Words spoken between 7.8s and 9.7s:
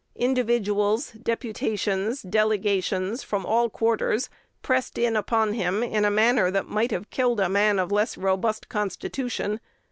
less robust constitution.